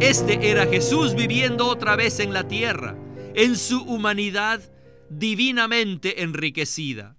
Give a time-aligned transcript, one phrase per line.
[0.00, 2.96] Este era Jesús viviendo otra vez en la tierra,
[3.34, 4.62] en su humanidad
[5.10, 7.18] divinamente enriquecida.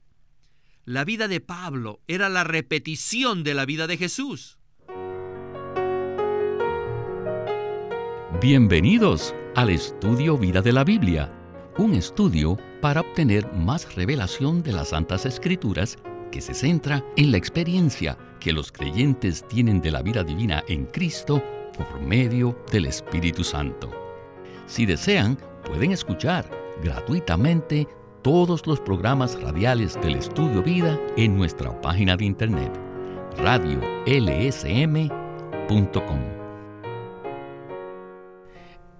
[0.83, 4.57] La vida de Pablo era la repetición de la vida de Jesús.
[8.41, 11.31] Bienvenidos al estudio Vida de la Biblia,
[11.77, 15.99] un estudio para obtener más revelación de las Santas Escrituras
[16.31, 20.87] que se centra en la experiencia que los creyentes tienen de la vida divina en
[20.87, 21.43] Cristo
[21.77, 23.89] por medio del Espíritu Santo.
[24.67, 26.49] Si desean, pueden escuchar
[26.83, 27.87] gratuitamente
[28.21, 32.71] todos los programas radiales del Estudio Vida en nuestra página de internet
[33.37, 34.01] radiolsm.com.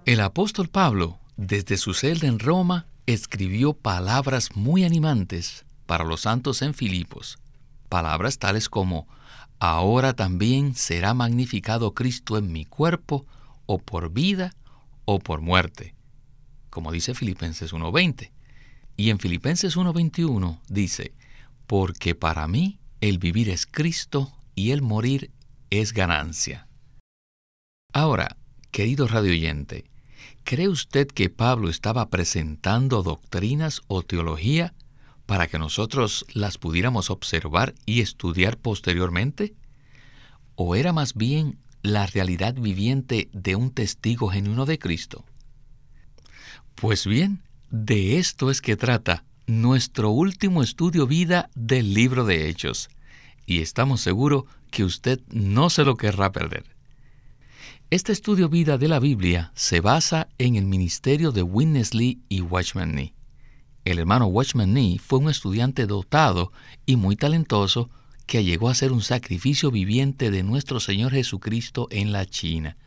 [0.06, 6.62] El apóstol Pablo, desde su celda en Roma, escribió palabras muy animantes para los santos
[6.62, 7.38] en Filipos,
[7.90, 9.08] palabras tales como
[9.62, 13.28] ahora también será magnificado Cristo en mi cuerpo,
[13.68, 14.56] o por vida
[15.06, 15.94] o por muerte,
[16.72, 18.32] como dice Filipenses 1.20.
[18.98, 21.14] Y en Filipenses 1.21 dice,
[21.68, 25.30] porque para mí el vivir es Cristo y el morir
[25.70, 26.68] es ganancia.
[27.94, 28.38] Ahora,
[28.72, 29.86] querido radioyente,
[30.44, 34.74] ¿cree usted que Pablo estaba presentando doctrinas o teología
[35.32, 39.56] para que nosotros las pudiéramos observar y estudiar posteriormente?
[40.56, 45.24] ¿O era más bien la realidad viviente de un testigo genuino de Cristo?
[46.76, 52.90] Pues bien, de esto es que trata nuestro último estudio vida del libro de Hechos,
[53.46, 56.66] y estamos seguros que usted no se lo querrá perder.
[57.90, 62.42] Este estudio vida de la Biblia se basa en el ministerio de Witness Lee y
[62.42, 63.21] Watchman Nee.
[63.84, 66.52] El hermano Watchman Nee fue un estudiante dotado
[66.86, 67.90] y muy talentoso
[68.28, 72.78] que llegó a ser un sacrificio viviente de nuestro Señor Jesucristo en la China.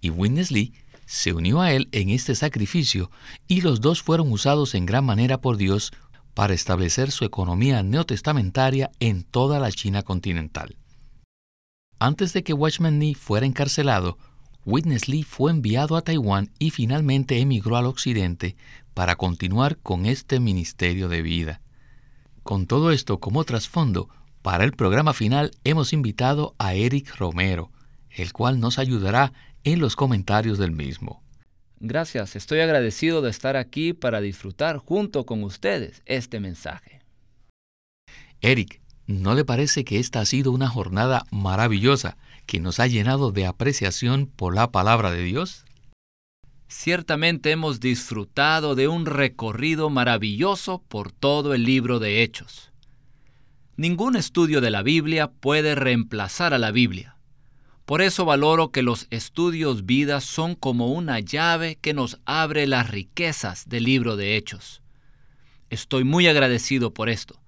[0.00, 0.72] Y Witness Lee
[1.06, 3.10] se unió a él en este sacrificio
[3.48, 5.92] y los dos fueron usados en gran manera por Dios
[6.34, 10.76] para establecer su economía neotestamentaria en toda la China continental.
[11.98, 14.18] Antes de que Watchman Nee fuera encarcelado,
[14.64, 18.56] Witness Lee fue enviado a Taiwán y finalmente emigró al occidente
[18.94, 21.60] para continuar con este ministerio de vida.
[22.42, 24.08] Con todo esto como trasfondo,
[24.42, 27.70] para el programa final hemos invitado a Eric Romero,
[28.10, 29.32] el cual nos ayudará
[29.64, 31.22] en los comentarios del mismo.
[31.78, 37.00] Gracias, estoy agradecido de estar aquí para disfrutar junto con ustedes este mensaje.
[38.40, 42.16] Eric, ¿no le parece que esta ha sido una jornada maravillosa
[42.46, 45.64] que nos ha llenado de apreciación por la palabra de Dios?
[46.74, 52.72] Ciertamente hemos disfrutado de un recorrido maravilloso por todo el libro de Hechos.
[53.76, 57.18] Ningún estudio de la Biblia puede reemplazar a la Biblia.
[57.84, 62.90] Por eso valoro que los estudios vidas son como una llave que nos abre las
[62.90, 64.82] riquezas del libro de Hechos.
[65.68, 67.38] Estoy muy agradecido por esto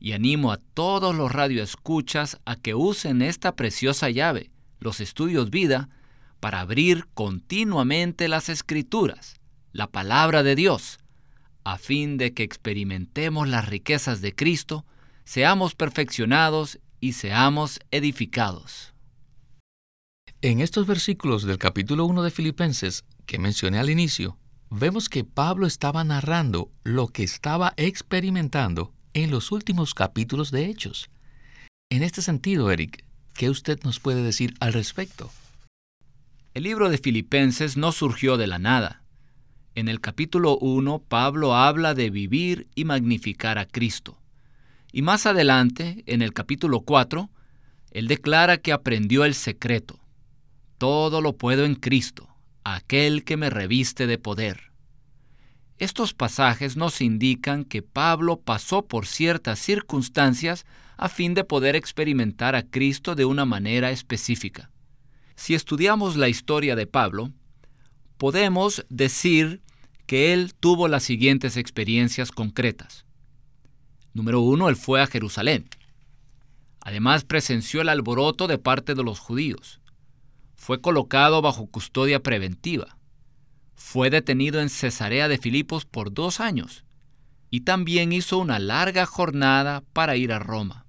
[0.00, 5.90] y animo a todos los radioescuchas a que usen esta preciosa llave, los estudios vida,
[6.40, 9.36] para abrir continuamente las escrituras,
[9.72, 10.98] la palabra de Dios,
[11.62, 14.84] a fin de que experimentemos las riquezas de Cristo
[15.24, 18.94] seamos perfeccionados y seamos edificados.
[20.42, 24.38] En estos versículos del capítulo 1 de Filipenses que mencioné al inicio,
[24.70, 31.10] vemos que Pablo estaba narrando lo que estaba experimentando en los últimos capítulos de Hechos.
[31.90, 35.30] En este sentido, Eric, ¿qué usted nos puede decir al respecto?
[36.52, 39.04] El libro de Filipenses no surgió de la nada.
[39.76, 44.18] En el capítulo 1, Pablo habla de vivir y magnificar a Cristo.
[44.90, 47.30] Y más adelante, en el capítulo 4,
[47.92, 50.00] él declara que aprendió el secreto.
[50.76, 52.28] Todo lo puedo en Cristo,
[52.64, 54.72] aquel que me reviste de poder.
[55.78, 62.56] Estos pasajes nos indican que Pablo pasó por ciertas circunstancias a fin de poder experimentar
[62.56, 64.68] a Cristo de una manera específica.
[65.40, 67.32] Si estudiamos la historia de Pablo,
[68.18, 69.62] podemos decir
[70.04, 73.06] que él tuvo las siguientes experiencias concretas.
[74.12, 75.66] Número uno, él fue a Jerusalén.
[76.82, 79.80] Además presenció el alboroto de parte de los judíos.
[80.56, 82.98] Fue colocado bajo custodia preventiva.
[83.74, 86.84] Fue detenido en Cesarea de Filipos por dos años
[87.48, 90.84] y también hizo una larga jornada para ir a Roma.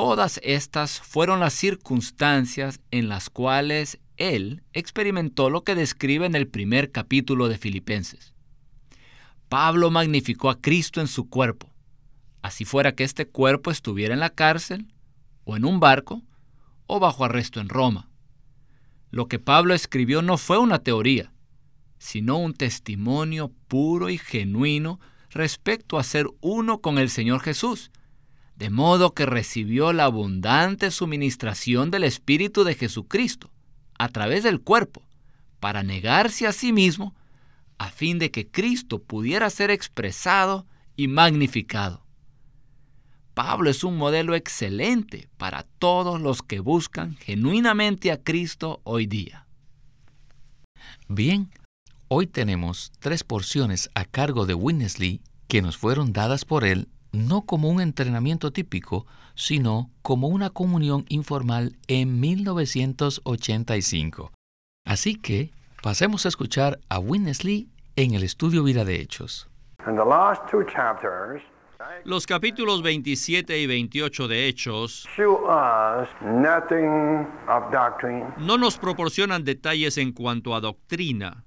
[0.00, 6.46] Todas estas fueron las circunstancias en las cuales él experimentó lo que describe en el
[6.46, 8.32] primer capítulo de Filipenses.
[9.48, 11.68] Pablo magnificó a Cristo en su cuerpo
[12.42, 14.86] así fuera que este cuerpo estuviera en la cárcel,
[15.44, 16.22] o en un barco,
[16.86, 18.08] o bajo arresto en Roma.
[19.10, 21.32] Lo que Pablo escribió no fue una teoría,
[21.98, 25.00] sino un testimonio puro y genuino
[25.30, 27.90] respecto a ser uno con el Señor Jesús,
[28.58, 33.52] de modo que recibió la abundante suministración del Espíritu de Jesucristo
[33.98, 35.02] a través del cuerpo,
[35.60, 37.14] para negarse a sí mismo,
[37.78, 40.66] a fin de que Cristo pudiera ser expresado
[40.96, 42.04] y magnificado.
[43.34, 49.46] Pablo es un modelo excelente para todos los que buscan genuinamente a Cristo hoy día.
[51.06, 51.48] Bien,
[52.08, 57.42] hoy tenemos tres porciones a cargo de Winnesley que nos fueron dadas por él no
[57.42, 64.32] como un entrenamiento típico, sino como una comunión informal en 1985.
[64.84, 65.52] Así que
[65.82, 69.48] pasemos a escuchar a Winnesley en el estudio Vida de Hechos.
[72.04, 75.08] Los capítulos 27 y 28 de Hechos
[78.38, 81.44] no nos proporcionan detalles en cuanto a doctrina,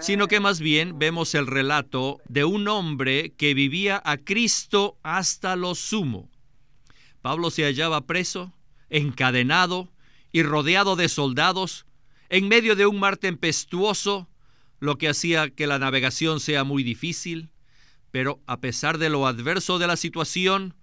[0.00, 5.56] sino que más bien vemos el relato de un hombre que vivía a Cristo hasta
[5.56, 6.30] lo sumo.
[7.22, 8.52] Pablo se hallaba preso,
[8.90, 9.88] encadenado
[10.32, 11.86] y rodeado de soldados,
[12.28, 14.28] en medio de un mar tempestuoso,
[14.80, 17.50] lo que hacía que la navegación sea muy difícil,
[18.10, 20.74] pero a pesar de lo adverso de la situación,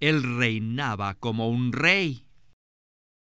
[0.00, 2.24] él reinaba como un rey.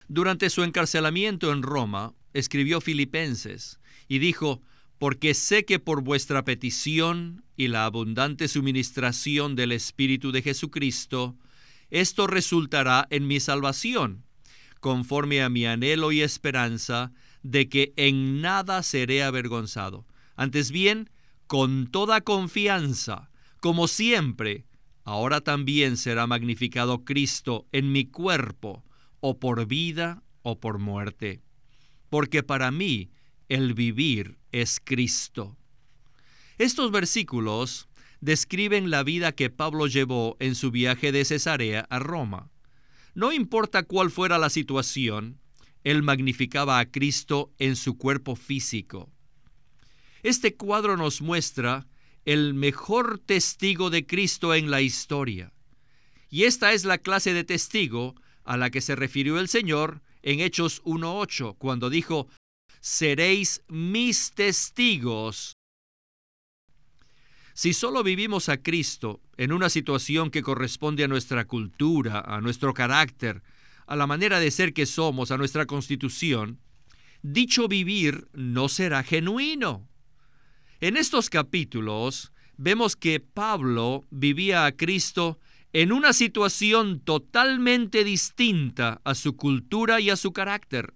[0.09, 4.61] Durante su encarcelamiento en Roma, escribió Filipenses y dijo,
[5.03, 11.37] porque sé que por vuestra petición y la abundante suministración del Espíritu de Jesucristo,
[11.91, 14.25] esto resultará en mi salvación,
[14.79, 17.11] conforme a mi anhelo y esperanza
[17.43, 20.07] de que en nada seré avergonzado,
[20.37, 21.11] antes bien,
[21.49, 23.29] con toda confianza,
[23.59, 24.67] como siempre,
[25.03, 28.85] ahora también será magnificado Cristo en mi cuerpo,
[29.19, 31.43] o por vida o por muerte.
[32.09, 33.11] Porque para mí
[33.49, 35.57] el vivir es Cristo.
[36.59, 37.89] Estos versículos
[38.21, 42.51] describen la vida que Pablo llevó en su viaje de Cesarea a Roma.
[43.15, 45.41] No importa cuál fuera la situación,
[45.83, 49.11] él magnificaba a Cristo en su cuerpo físico.
[50.23, 51.89] Este cuadro nos muestra
[52.25, 55.53] el mejor testigo de Cristo en la historia.
[56.31, 58.15] Y esta es la clase de testigo
[58.45, 62.29] a la que se refirió el Señor en Hechos 1.8, cuando dijo,
[62.83, 65.57] seréis mis testigos.
[67.55, 72.75] Si solo vivimos a Cristo en una situación que corresponde a nuestra cultura, a nuestro
[72.75, 73.43] carácter,
[73.87, 76.59] a la manera de ser que somos, a nuestra constitución,
[77.23, 79.89] dicho vivir no será genuino.
[80.81, 85.39] En estos capítulos vemos que Pablo vivía a Cristo
[85.73, 90.95] en una situación totalmente distinta a su cultura y a su carácter.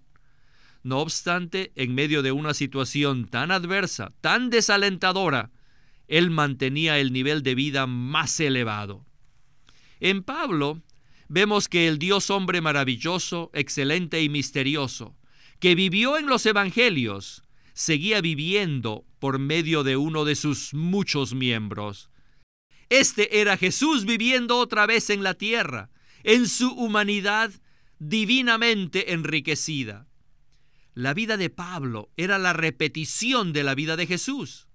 [0.87, 5.51] No obstante, en medio de una situación tan adversa, tan desalentadora,
[6.07, 9.05] él mantenía el nivel de vida más elevado.
[9.99, 10.81] En Pablo
[11.27, 15.17] vemos que el Dios hombre maravilloso, excelente y misterioso,
[15.59, 17.43] que vivió en los evangelios,
[17.73, 22.11] seguía viviendo por medio de uno de sus muchos miembros.
[22.87, 25.89] Este era Jesús viviendo otra vez en la tierra,
[26.23, 27.51] en su humanidad
[27.99, 30.06] divinamente enriquecida.
[30.97, 34.67] La vida de Pablo era la repetición de la vida de Jesús.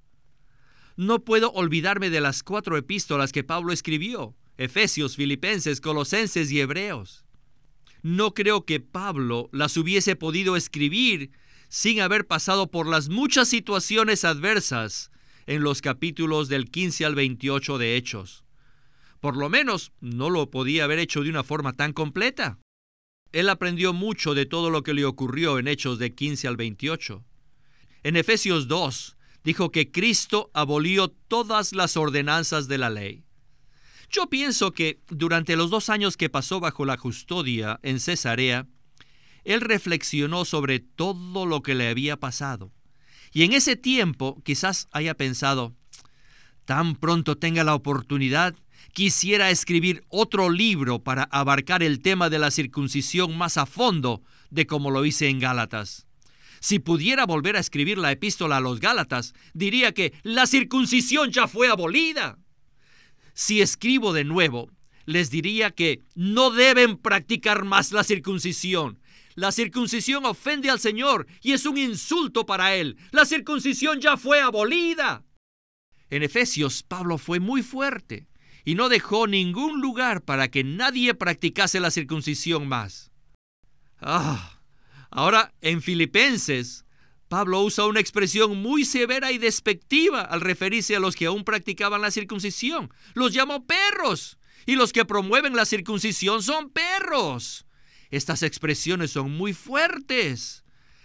[0.96, 7.24] No puedo olvidarme de las cuatro epístolas que Pablo escribió, Efesios, Filipenses, Colosenses y Hebreos.
[8.02, 11.32] No creo que Pablo las hubiese podido escribir
[11.68, 15.10] sin haber pasado por las muchas situaciones adversas
[15.46, 18.44] en los capítulos del 15 al 28 de Hechos.
[19.18, 22.60] Por lo menos no lo podía haber hecho de una forma tan completa.
[23.32, 27.24] Él aprendió mucho de todo lo que le ocurrió en Hechos de 15 al 28.
[28.02, 33.24] En Efesios 2 dijo que Cristo abolió todas las ordenanzas de la ley.
[34.10, 38.66] Yo pienso que durante los dos años que pasó bajo la custodia en Cesarea,
[39.44, 42.70] él reflexionó sobre todo lo que le había pasado.
[43.32, 45.74] Y en ese tiempo quizás haya pensado,
[46.66, 48.54] tan pronto tenga la oportunidad,
[48.92, 54.66] quisiera escribir otro libro para abarcar el tema de la circuncisión más a fondo de
[54.66, 56.06] como lo hice en Gálatas.
[56.60, 61.48] Si pudiera volver a escribir la epístola a los Gálatas, diría que la circuncisión ya
[61.48, 62.38] fue abolida.
[63.34, 64.70] Si escribo de nuevo,
[65.06, 69.00] les diría que no deben practicar más la circuncisión,
[69.34, 72.98] la circuncisión ofende al Señor y es un insulto para Él.
[73.12, 75.24] La circuncisión ya fue abolida.
[76.10, 78.26] En Efesios, Pablo fue muy fuerte
[78.64, 83.10] y no dejó ningún lugar para que nadie practicase la circuncisión más.
[84.00, 84.60] Ah,
[85.10, 86.84] ahora en Filipenses,
[87.28, 92.02] Pablo usa una expresión muy severa y despectiva al referirse a los que aún practicaban
[92.02, 92.92] la circuncisión.
[93.14, 97.64] Los llamó perros y los que promueven la circuncisión son perros.
[98.10, 100.62] Estas expresiones son muy fuertes.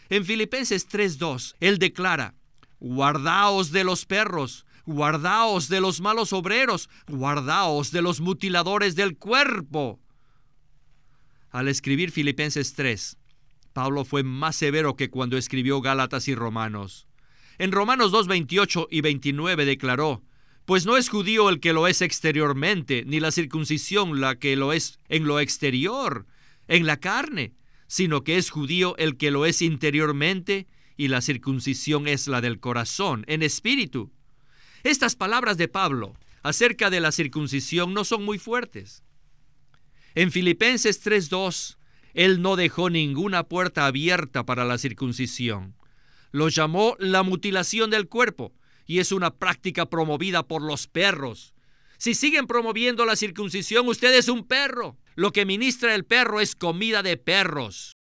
[0.10, 2.36] En Filipenses 3.2, él declara,
[2.80, 10.00] guardaos de los perros, guardaos de los malos obreros, guardaos de los mutiladores del cuerpo.
[11.52, 13.18] Al escribir Filipenses 3,
[13.74, 17.08] Pablo fue más severo que cuando escribió Gálatas y Romanos.
[17.60, 20.24] En Romanos 2, 28 y 29 declaró,
[20.66, 24.74] pues no es judío el que lo es exteriormente, ni la circuncisión la que lo
[24.74, 26.26] es en lo exterior,
[26.68, 27.54] en la carne,
[27.88, 32.60] sino que es judío el que lo es interiormente, y la circuncisión es la del
[32.60, 34.12] corazón, en espíritu.
[34.84, 39.04] Estas palabras de Pablo acerca de la circuncisión no son muy fuertes.
[40.16, 41.78] En Filipenses 3.2,
[42.14, 45.76] él no dejó ninguna puerta abierta para la circuncisión.
[46.32, 48.54] Lo llamó la mutilación del cuerpo,
[48.86, 51.54] y es una práctica promovida por los perros.
[51.98, 54.98] Si siguen promoviendo la circuncisión, usted es un perro.
[55.16, 57.94] Lo que ministra el perro es comida de perros.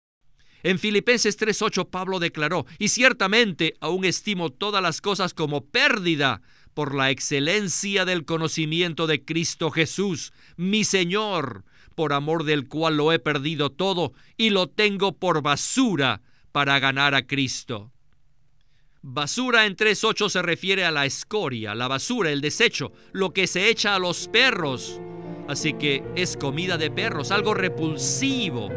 [0.62, 6.42] En Filipenses 3:8 Pablo declaró, y ciertamente aún estimo todas las cosas como pérdida
[6.76, 11.64] por la excelencia del conocimiento de Cristo Jesús, mi Señor,
[11.94, 16.20] por amor del cual lo he perdido todo y lo tengo por basura
[16.52, 17.92] para ganar a Cristo.
[19.00, 23.70] Basura en 3.8 se refiere a la escoria, la basura, el desecho, lo que se
[23.70, 25.00] echa a los perros.
[25.48, 28.68] Así que es comida de perros, algo repulsivo.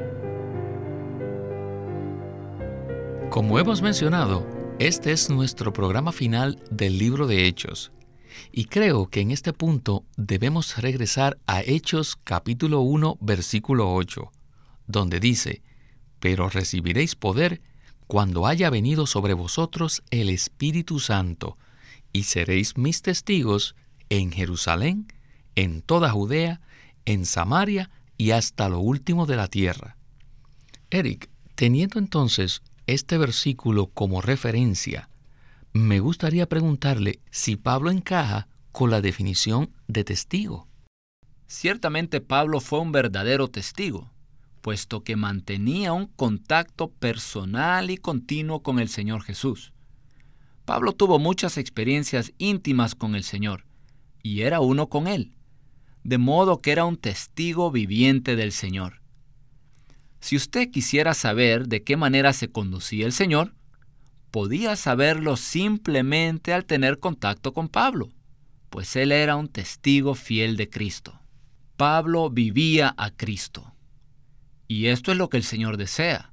[3.29, 7.91] Como hemos mencionado, este es nuestro programa final del libro de Hechos.
[8.53, 14.31] Y creo que en este punto debemos regresar a Hechos capítulo 1 versículo 8,
[14.87, 15.61] donde dice,
[16.21, 17.61] pero recibiréis poder
[18.07, 21.57] cuando haya venido sobre vosotros el Espíritu Santo,
[22.13, 23.75] y seréis mis testigos
[24.07, 25.11] en Jerusalén,
[25.55, 26.61] en toda Judea,
[27.03, 29.97] en Samaria y hasta lo último de la tierra.
[30.89, 32.61] Eric, teniendo entonces
[32.93, 35.09] este versículo como referencia,
[35.73, 40.67] me gustaría preguntarle si Pablo encaja con la definición de testigo.
[41.47, 44.11] Ciertamente Pablo fue un verdadero testigo
[44.59, 49.73] puesto que mantenía un contacto personal y continuo con el Señor Jesús.
[50.65, 53.65] Pablo tuvo muchas experiencias íntimas con el Señor,
[54.21, 55.35] y era uno con Él,
[56.03, 59.01] de modo que era un testigo viviente del Señor.
[60.19, 63.53] Si usted quisiera saber de qué manera se conducía el Señor,
[64.31, 68.09] podía saberlo simplemente al tener contacto con Pablo,
[68.69, 71.19] pues él era un testigo fiel de Cristo.
[71.77, 73.73] Pablo vivía a Cristo.
[74.67, 76.31] Y esto es lo que el Señor desea.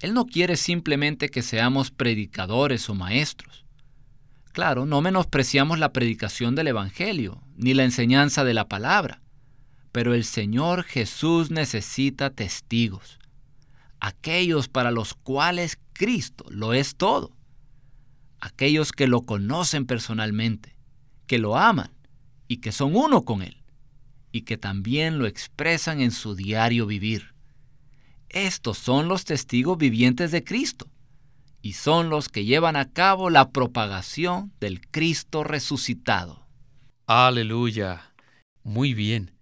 [0.00, 3.64] Él no quiere simplemente que seamos predicadores o maestros.
[4.52, 9.20] Claro, no menospreciamos la predicación del Evangelio, ni la enseñanza de la palabra,
[9.94, 13.20] pero el Señor Jesús necesita testigos,
[14.00, 17.30] aquellos para los cuales Cristo lo es todo,
[18.40, 20.76] aquellos que lo conocen personalmente,
[21.28, 21.92] que lo aman
[22.48, 23.62] y que son uno con Él,
[24.32, 27.32] y que también lo expresan en su diario vivir.
[28.30, 30.90] Estos son los testigos vivientes de Cristo
[31.62, 36.48] y son los que llevan a cabo la propagación del Cristo resucitado.
[37.06, 38.12] Aleluya.
[38.64, 39.33] Muy bien.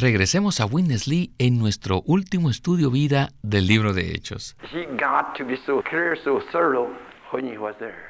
[0.00, 4.56] Regresemos a Witness Lee en nuestro último estudio vida del libro de Hechos.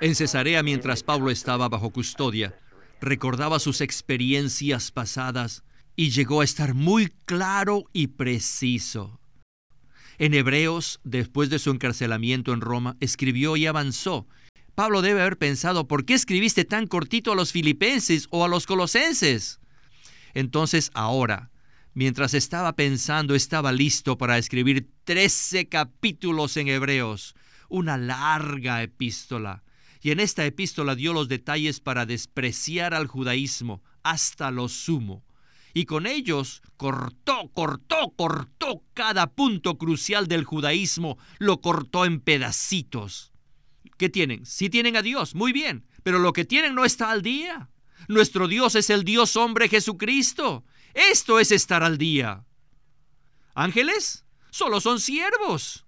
[0.01, 2.55] En Cesarea, mientras Pablo estaba bajo custodia,
[3.01, 5.65] recordaba sus experiencias pasadas
[5.97, 9.19] y llegó a estar muy claro y preciso.
[10.19, 14.29] En Hebreos, después de su encarcelamiento en Roma, escribió y avanzó.
[14.75, 18.67] Pablo debe haber pensado, ¿por qué escribiste tan cortito a los filipenses o a los
[18.67, 19.61] colosenses?
[20.35, 21.51] Entonces ahora,
[21.95, 27.35] mientras estaba pensando, estaba listo para escribir trece capítulos en Hebreos,
[27.69, 29.63] una larga epístola.
[30.03, 35.25] Y en esta epístola dio los detalles para despreciar al judaísmo hasta lo sumo
[35.73, 43.33] y con ellos cortó, cortó, cortó cada punto crucial del judaísmo, lo cortó en pedacitos.
[43.97, 44.47] ¿Qué tienen?
[44.47, 47.71] Sí tienen a Dios, muy bien, pero lo que tienen no está al día.
[48.09, 50.65] Nuestro Dios es el Dios hombre Jesucristo.
[50.95, 52.45] Esto es estar al día.
[53.55, 55.87] Ángeles solo son siervos.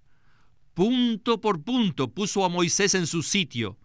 [0.74, 3.78] Punto por punto puso a Moisés en su sitio.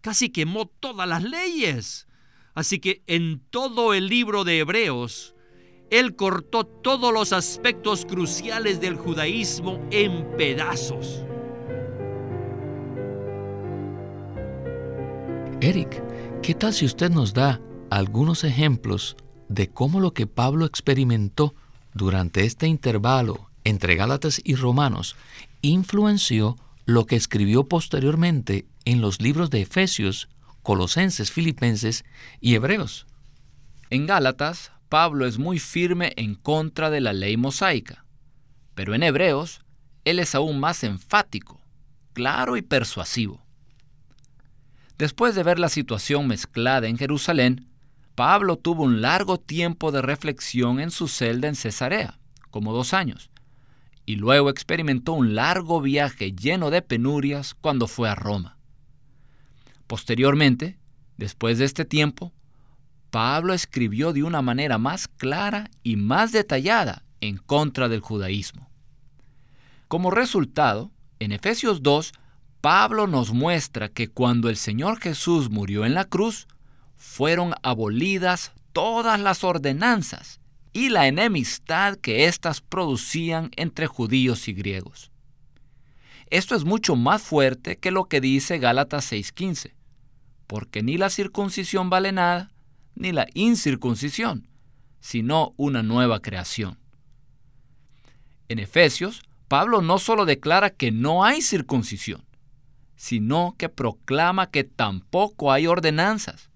[0.00, 2.08] Casi quemó todas las leyes.
[2.54, 5.34] Así que en todo el libro de Hebreos
[5.90, 11.22] él cortó todos los aspectos cruciales del judaísmo en pedazos.
[15.60, 16.02] Eric,
[16.42, 17.60] ¿qué tal si usted nos da
[17.90, 19.16] algunos ejemplos
[19.52, 21.54] de cómo lo que Pablo experimentó
[21.92, 25.16] durante este intervalo entre Gálatas y Romanos
[25.60, 26.56] influenció
[26.86, 30.28] lo que escribió posteriormente en los libros de Efesios,
[30.62, 32.04] Colosenses, Filipenses
[32.40, 33.06] y Hebreos?
[33.90, 38.04] En Gálatas, Pablo es muy firme en contra de la ley mosaica,
[38.74, 39.60] pero en Hebreos,
[40.04, 41.60] él es aún más enfático,
[42.14, 43.42] claro y persuasivo.
[44.98, 47.71] Después de ver la situación mezclada en Jerusalén,
[48.14, 52.18] Pablo tuvo un largo tiempo de reflexión en su celda en Cesarea,
[52.50, 53.30] como dos años,
[54.04, 58.58] y luego experimentó un largo viaje lleno de penurias cuando fue a Roma.
[59.86, 60.78] Posteriormente,
[61.16, 62.32] después de este tiempo,
[63.10, 68.70] Pablo escribió de una manera más clara y más detallada en contra del judaísmo.
[69.88, 72.12] Como resultado, en Efesios 2,
[72.60, 76.48] Pablo nos muestra que cuando el Señor Jesús murió en la cruz,
[77.02, 80.40] fueron abolidas todas las ordenanzas
[80.72, 85.10] y la enemistad que éstas producían entre judíos y griegos.
[86.30, 89.74] Esto es mucho más fuerte que lo que dice Gálatas 6:15,
[90.46, 92.52] porque ni la circuncisión vale nada,
[92.94, 94.46] ni la incircuncisión,
[95.00, 96.78] sino una nueva creación.
[98.48, 102.24] En Efesios, Pablo no solo declara que no hay circuncisión,
[102.94, 106.51] sino que proclama que tampoco hay ordenanzas,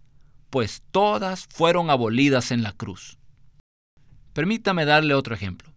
[0.56, 3.18] pues todas fueron abolidas en la cruz.
[4.32, 5.70] Permítame darle otro ejemplo.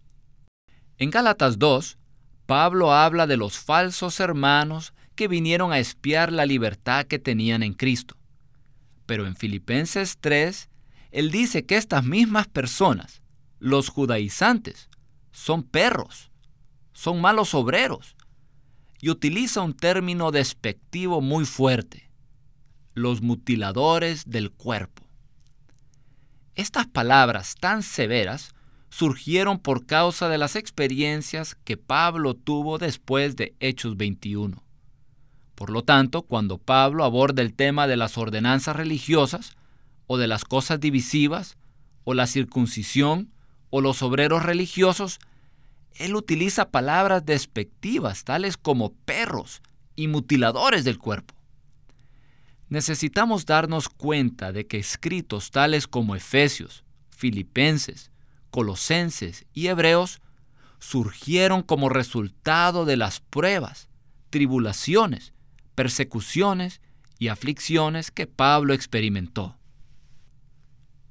[0.97, 1.97] En Gálatas 2,
[2.45, 7.73] Pablo habla de los falsos hermanos que vinieron a espiar la libertad que tenían en
[7.73, 8.15] Cristo.
[9.05, 10.69] Pero en Filipenses 3,
[11.11, 13.21] él dice que estas mismas personas,
[13.59, 14.89] los judaizantes,
[15.33, 16.31] son perros,
[16.93, 18.15] son malos obreros,
[19.01, 22.08] y utiliza un término despectivo muy fuerte,
[22.93, 25.03] los mutiladores del cuerpo.
[26.55, 28.53] Estas palabras tan severas
[28.89, 34.63] surgieron por causa de las experiencias que Pablo tuvo después de Hechos 21.
[35.55, 39.55] Por lo tanto, cuando Pablo aborda el tema de las ordenanzas religiosas,
[40.07, 41.57] o de las cosas divisivas,
[42.03, 43.31] o la circuncisión,
[43.69, 45.19] o los obreros religiosos,
[45.95, 49.61] él utiliza palabras despectivas, tales como perros
[49.95, 51.35] y mutiladores del cuerpo.
[52.69, 58.11] Necesitamos darnos cuenta de que escritos tales como Efesios, Filipenses,
[58.51, 60.21] Colosenses y Hebreos
[60.79, 63.89] surgieron como resultado de las pruebas,
[64.29, 65.33] tribulaciones,
[65.75, 66.81] persecuciones
[67.17, 69.57] y aflicciones que Pablo experimentó.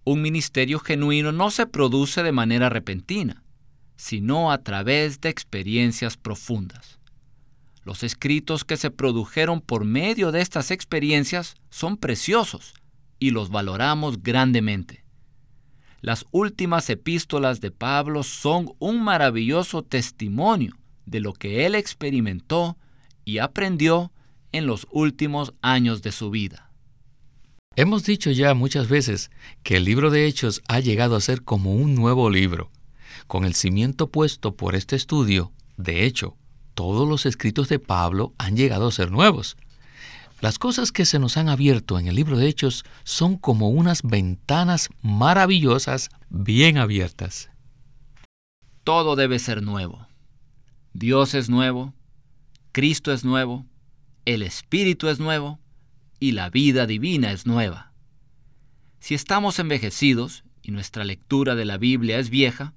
[0.05, 3.43] Un ministerio genuino no se produce de manera repentina
[3.99, 6.98] sino a través de experiencias profundas.
[7.85, 12.75] Los escritos que se produjeron por medio de estas experiencias son preciosos
[13.19, 15.05] y los valoramos grandemente.
[16.01, 22.77] Las últimas epístolas de Pablo son un maravilloso testimonio de lo que él experimentó
[23.25, 24.13] y aprendió
[24.53, 26.71] en los últimos años de su vida.
[27.77, 29.31] Hemos dicho ya muchas veces
[29.63, 32.71] que el libro de Hechos ha llegado a ser como un nuevo libro.
[33.27, 36.37] Con el cimiento puesto por este estudio, de hecho,
[36.79, 39.57] todos los escritos de Pablo han llegado a ser nuevos.
[40.41, 44.05] Las cosas que se nos han abierto en el libro de Hechos son como unas
[44.05, 47.51] ventanas maravillosas bien abiertas.
[48.85, 50.07] Todo debe ser nuevo.
[50.93, 51.95] Dios es nuevo,
[52.71, 53.67] Cristo es nuevo,
[54.25, 55.59] el Espíritu es nuevo
[56.21, 57.93] y la vida divina es nueva.
[59.01, 62.73] Si estamos envejecidos y nuestra lectura de la Biblia es vieja,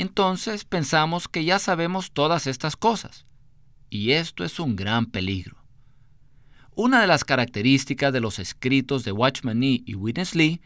[0.00, 3.26] entonces pensamos que ya sabemos todas estas cosas.
[3.90, 5.62] Y esto es un gran peligro.
[6.74, 10.62] Una de las características de los escritos de Watchman Nee y Witness Lee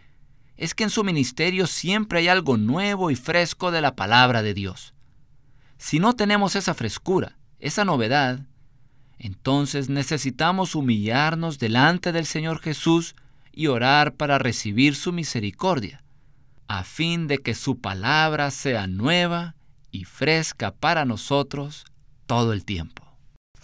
[0.57, 4.55] es que en su ministerio siempre hay algo nuevo y fresco de la palabra de
[4.55, 4.95] Dios.
[5.79, 8.47] Si no tenemos esa frescura, esa novedad,
[9.19, 13.17] entonces necesitamos humillarnos delante del Señor Jesús
[13.51, 16.04] y orar para recibir su misericordia
[16.69, 19.55] a fin de que su palabra sea nueva
[19.91, 21.85] y fresca para nosotros
[22.27, 23.05] todo el tiempo.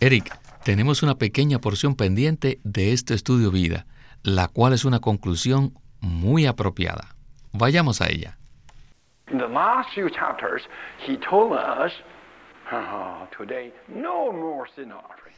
[0.01, 3.87] Eric, tenemos una pequeña porción pendiente de este estudio vida,
[4.23, 7.17] la cual es una conclusión muy apropiada.
[7.53, 8.39] Vayamos a ella.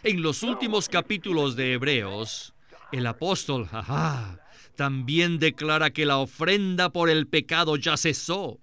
[0.05, 2.55] En los últimos capítulos de Hebreos,
[2.92, 3.68] el apóstol,
[4.76, 8.58] también declara que la ofrenda por el pecado ya cesó.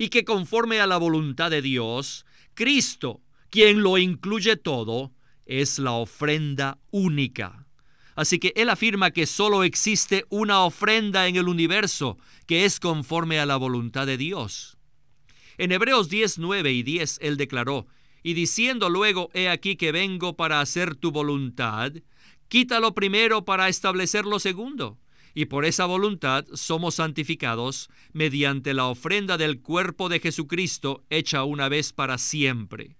[0.00, 2.24] y que conforme a la voluntad de Dios,
[2.54, 3.20] Cristo,
[3.50, 5.12] quien lo incluye todo,
[5.44, 7.66] es la ofrenda única.
[8.14, 13.38] Así que él afirma que solo existe una ofrenda en el universo que es conforme
[13.38, 14.76] a la voluntad de Dios.
[15.56, 17.86] En Hebreos 10, 9 y 10 él declaró,
[18.22, 21.92] y diciendo luego, he aquí que vengo para hacer tu voluntad,
[22.48, 24.98] quítalo primero para establecer lo segundo.
[25.34, 31.68] Y por esa voluntad somos santificados mediante la ofrenda del cuerpo de Jesucristo hecha una
[31.68, 32.96] vez para siempre.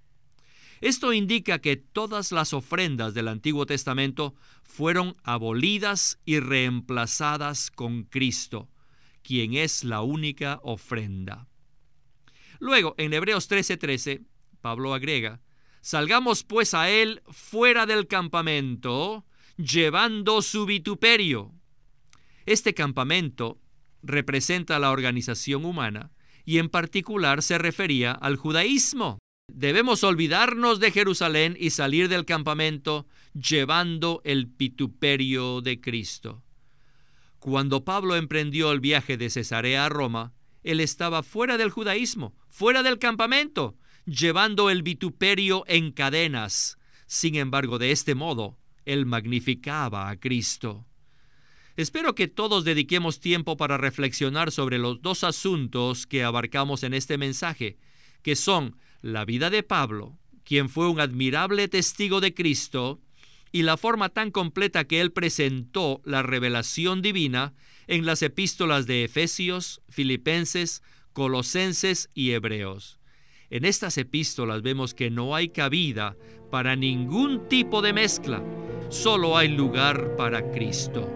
[0.81, 8.69] Esto indica que todas las ofrendas del Antiguo Testamento fueron abolidas y reemplazadas con Cristo,
[9.23, 11.49] quien es la única ofrenda.
[12.61, 14.23] Luego, en Hebreos 13:13,
[14.61, 15.41] Pablo agrega,
[15.81, 19.25] Salgamos pues a él fuera del campamento,
[19.57, 21.53] llevando su vituperio.
[22.49, 23.61] Este campamento
[24.03, 26.13] representa la organización humana
[26.47, 29.19] y en particular se refería al judaísmo.
[29.53, 36.43] Debemos olvidarnos de Jerusalén y salir del campamento llevando el vituperio de Cristo.
[37.39, 40.33] Cuando Pablo emprendió el viaje de Cesarea a Roma,
[40.63, 46.79] él estaba fuera del judaísmo, fuera del campamento, llevando el vituperio en cadenas.
[47.07, 50.88] Sin embargo, de este modo, él magnificaba a Cristo.
[51.79, 57.19] Espero que todos dediquemos tiempo para reflexionar sobre los dos asuntos que abarcamos en este
[57.19, 57.77] mensaje,
[58.23, 63.01] que son la vida de Pablo, quien fue un admirable testigo de Cristo,
[63.53, 67.55] y la forma tan completa que él presentó la revelación divina
[67.87, 72.99] en las epístolas de Efesios, Filipenses, Colosenses y Hebreos.
[73.51, 76.17] En estas epístolas vemos que no hay cabida
[76.51, 78.43] para ningún tipo de mezcla,
[78.89, 81.09] solo hay lugar para Cristo.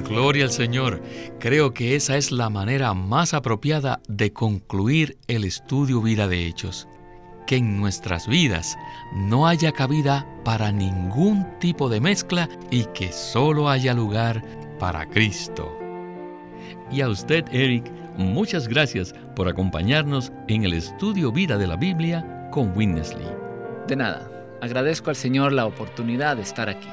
[0.00, 1.02] Gloria al Señor.
[1.38, 6.88] Creo que esa es la manera más apropiada de concluir el estudio vida de hechos.
[7.46, 8.76] Que en nuestras vidas
[9.14, 14.42] no haya cabida para ningún tipo de mezcla y que solo haya lugar
[14.78, 15.76] para Cristo.
[16.90, 22.48] Y a usted, Eric, muchas gracias por acompañarnos en el estudio Vida de la Biblia
[22.50, 23.26] con Winnesley.
[23.88, 26.88] De nada, agradezco al Señor la oportunidad de estar aquí.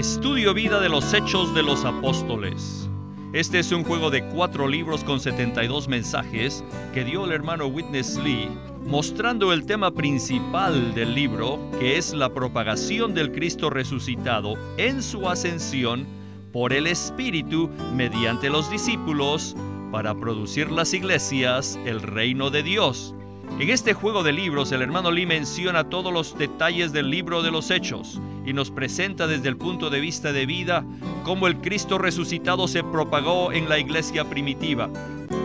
[0.00, 2.88] Estudio Vida de los Hechos de los Apóstoles.
[3.34, 8.16] Este es un juego de cuatro libros con 72 mensajes que dio el hermano Witness
[8.16, 8.48] Lee,
[8.86, 15.28] mostrando el tema principal del libro, que es la propagación del Cristo resucitado en su
[15.28, 16.06] ascensión
[16.50, 19.54] por el Espíritu mediante los discípulos
[19.92, 23.14] para producir las iglesias, el reino de Dios.
[23.58, 27.50] En este juego de libros el hermano Lee menciona todos los detalles del libro de
[27.50, 30.84] los hechos y nos presenta desde el punto de vista de vida
[31.24, 34.88] cómo el Cristo resucitado se propagó en la iglesia primitiva.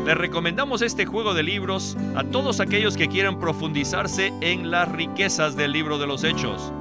[0.05, 5.55] Le recomendamos este juego de libros a todos aquellos que quieran profundizarse en las riquezas
[5.55, 6.71] del libro de los hechos.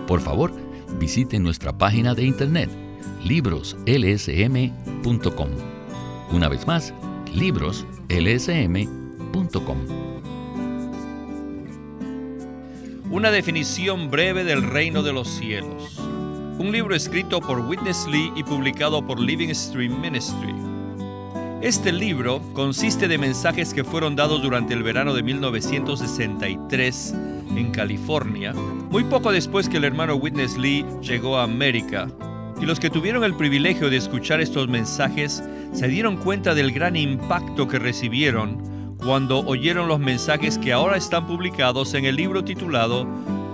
[0.06, 0.52] Por favor,
[0.98, 2.70] visite nuestra página de internet
[3.24, 5.48] libroslsm.com.
[6.32, 6.94] Una vez más,
[7.34, 9.78] libroslsm.com.
[13.10, 16.00] Una definición breve del reino de los cielos
[16.60, 20.54] un libro escrito por Witness Lee y publicado por Living Stream Ministry.
[21.62, 27.14] Este libro consiste de mensajes que fueron dados durante el verano de 1963
[27.56, 32.08] en California, muy poco después que el hermano Witness Lee llegó a América.
[32.60, 35.42] Y los que tuvieron el privilegio de escuchar estos mensajes
[35.72, 41.26] se dieron cuenta del gran impacto que recibieron cuando oyeron los mensajes que ahora están
[41.26, 43.06] publicados en el libro titulado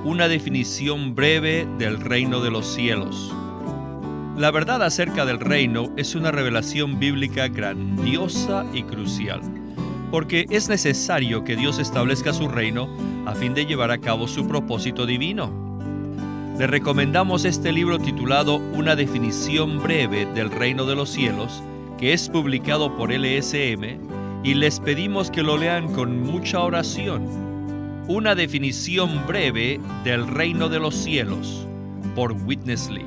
[0.06, 3.34] Una definición breve del reino de los cielos.
[4.36, 9.40] La verdad acerca del reino es una revelación bíblica grandiosa y crucial,
[10.12, 12.88] porque es necesario que Dios establezca su reino
[13.26, 15.50] a fin de llevar a cabo su propósito divino.
[16.56, 21.64] Le recomendamos este libro titulado Una definición breve del reino de los cielos,
[21.98, 23.98] que es publicado por LSM
[24.44, 27.45] y les pedimos que lo lean con mucha oración.
[28.08, 31.66] Una definición breve del reino de los cielos
[32.14, 33.04] por Witness Lee.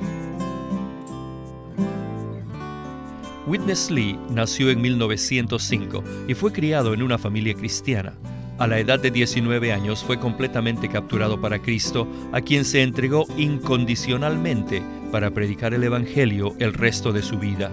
[3.46, 8.12] Witness Lee nació en 1905 y fue criado en una familia cristiana.
[8.58, 13.24] A la edad de 19 años fue completamente capturado para Cristo, a quien se entregó
[13.38, 17.72] incondicionalmente para predicar el Evangelio el resto de su vida.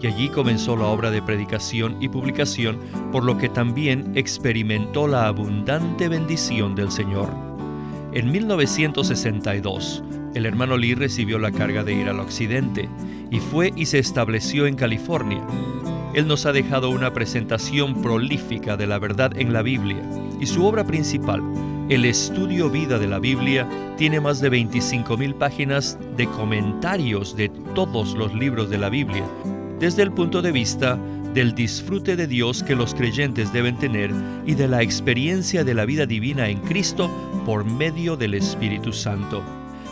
[0.00, 2.78] y allí comenzó la obra de predicación y publicación,
[3.12, 7.30] por lo que también experimentó la abundante bendición del Señor.
[8.12, 10.02] En 1962,
[10.34, 12.88] el hermano Lee recibió la carga de ir al occidente
[13.30, 15.42] y fue y se estableció en California.
[16.14, 20.00] Él nos ha dejado una presentación prolífica de la verdad en la Biblia
[20.40, 21.42] y su obra principal,
[21.88, 28.14] el estudio vida de la Biblia, tiene más de 25.000 páginas de comentarios de todos
[28.14, 29.24] los libros de la Biblia,
[29.80, 30.98] desde el punto de vista
[31.34, 34.10] del disfrute de Dios que los creyentes deben tener
[34.46, 37.10] y de la experiencia de la vida divina en Cristo
[37.44, 39.42] por medio del Espíritu Santo.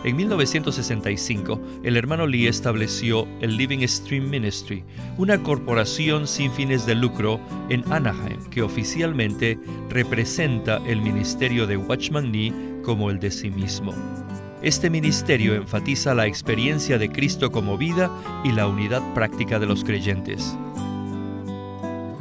[0.04, 4.84] En 1965, el hermano Lee estableció el Living Stream Ministry,
[5.18, 9.58] una corporación sin fines de lucro en Anaheim que oficialmente
[9.90, 12.52] representa el ministerio de Watchman Nee
[12.84, 13.92] como el de sí mismo.
[14.66, 18.10] Este ministerio enfatiza la experiencia de Cristo como vida
[18.42, 20.58] y la unidad práctica de los creyentes.